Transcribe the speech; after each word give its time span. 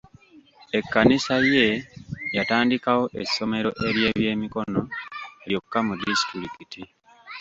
Ekkanisa 0.77 1.35
ye 1.53 1.65
yatandikawo 2.37 3.03
essomero 3.23 3.69
ery'ebyemikono 3.87 4.81
lyokka 5.47 5.79
mu 5.87 5.93
disitulikiti. 5.99 6.81